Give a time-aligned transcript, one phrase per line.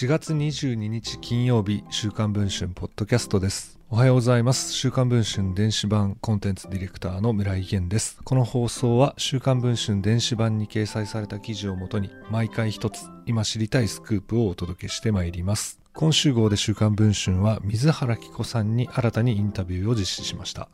[0.00, 3.80] 4月22日金曜日週刊文春ポッドキャストです。
[3.90, 4.72] おはようございます。
[4.72, 8.20] 週刊文春電子版コンテンツディレクターの村井源です。
[8.22, 15.80] この放送は週刊文春電子版に掲載された記事をもとに毎回一つ今知りたいスクープをお届けしてまいります。
[15.92, 20.68] 今週号で週刊文春は水原希子さんに新たにインタビューを実施しました。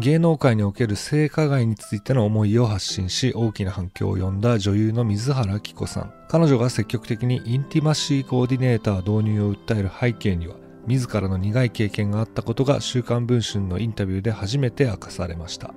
[0.00, 6.12] 芸能界における性加害についての思いを発信し大きな反響を呼んだ女優の水原希子さん。
[6.28, 10.56] 彼女が積極的にインティマシーコーディネーター導入を訴える背景には
[10.88, 15.72] 自らの苦い経験があったことが週刊文春のインタビューで初めて明かされました。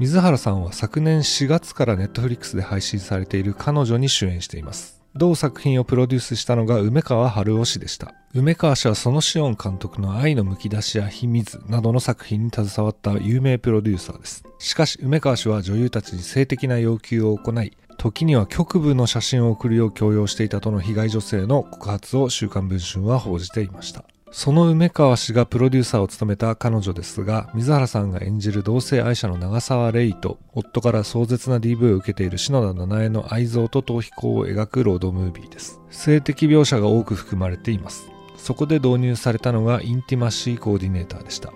[0.00, 5.00] 水原さんは昨年4月からネットフリックスで配信されている彼女に主演しています。
[5.18, 8.14] 同作品をプロデュースしたのが梅川春夫氏でした。
[8.34, 14.44] 梅川氏はそのシオン監督の愛のむき出しや秘密などの作品に携わった有名プロデューサーです。
[14.58, 24.04] しかし梅川氏は女優たちに性的な要求を行い、時には局部の写真を送るよう強要していたとの被害女性の告発を週刊文春は報じていました。
[24.30, 35.80] その梅川氏がプロデューサーを務めた彼女ですが、水原さんが演じる同性愛者の長沢レイと、夫から壮絶な DV を受けている篠田七重の愛憎と逃避行を描くロードムービーです。
[35.90, 38.10] 性的描写が多く含まれています。
[38.36, 41.52] そこで導入されたのがインティマシーコーディネーターでした。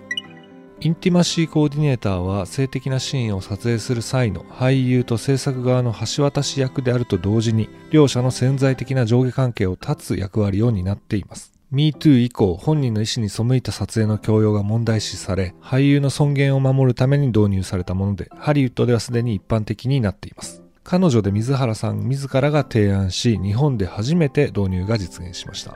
[0.79, 11.52] インティマシーコーディネーターは性的なシーンを撮影する際の俳優と制作側の橋渡し役であると同時に両者の潜在的な上下関係を断つ役割を担っています。
[11.73, 20.61] MeToo 以降、本人の意思に背いた撮影の強要が問題視され、俳優の尊厳を守るために導入されたもので、ハリウッドではすでに一般的になっています。
[20.83, 25.75] 彼女で水原さん自らが提案し、日本で初めて導入が実現しました。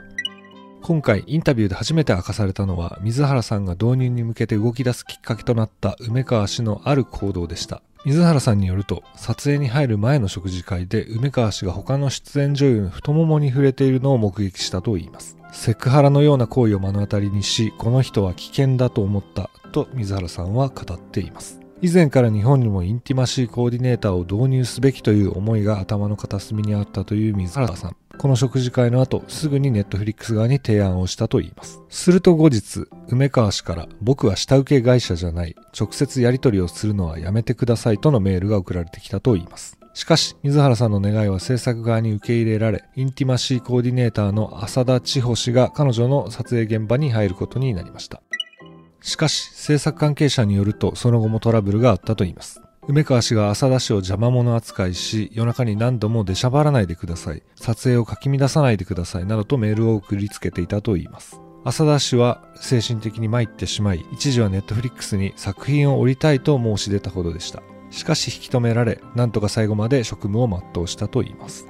[0.82, 21.60] 今回インタビューで初めて明かされたのは水原さんが導入に向けて動き出すきっかけとなった梅川氏のある行動でした水原さんによると撮影に入る前の食事会で梅川氏が他の出演女優の太ももに触れているのを目撃したといいますセクハラのような行為を目の当たりにし、この人は危険だと思ったと水原さんは語っています。
[21.80, 27.96] 以前から日本にもインティマシーコーディネーターを導入すべきという思いが頭の片隅にあったという水原さん。
[28.18, 31.80] この食事会の後、すぐにネットフリックス側に提案をしたといいます。
[31.88, 39.78] すると後日、梅川氏から僕は下請け会社じゃない、直接やり取りをするのはやめてくださいとのメールが送られてきたといいます。
[39.94, 48.22] しかし、水原さんの願いは制作側に受け入れられ、インティマシーコーディネーターの浅田千穂氏が彼女の撮影現場に入ることになりました。
[49.00, 52.60] しかし、制作関係者によると、その後もトラブルがあったといいます。
[52.88, 57.42] 梅川氏が浅田氏を邪魔者扱いし、夜中に何度も出しゃばらないでください。
[57.54, 59.26] 撮影をかき乱さないでください。
[59.26, 61.38] などとメールを送りつけていたといいます。
[61.64, 67.62] 浅田氏は精神的に参ってしまい、一時はネットフリックスに作品を降りたいと申し出たほどでした。
[67.90, 71.68] しかし引き止められ、なんとか最後まで職務を全うしたといいます。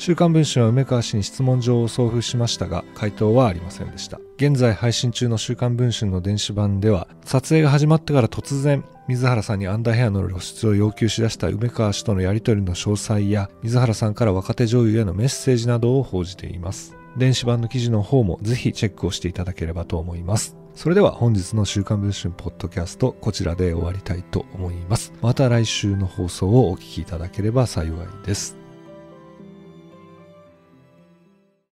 [0.00, 4.18] 週刊文春は梅川氏に質問状を送付しましたが、回答はありませんでした。
[4.38, 16.96] 現在配信中の週刊文春の電子版では、撮影が始まってから突然、水原さんにアンダーヘアの露出を要求しだした梅川氏とのやり取りの詳細や、水原さんから若手女優へのメッセージなどを報じています。
[17.18, 20.56] 電子版の記事の方もぜひチェックをしていただければと思います。
[20.74, 25.12] それでは本日の週刊文春ポッドキャストこちらで終わりたいと思います。
[25.20, 28.59] また来週の放送をお聞きいただければ幸いです。